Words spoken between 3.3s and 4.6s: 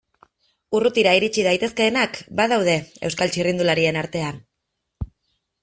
txirrindularien artean.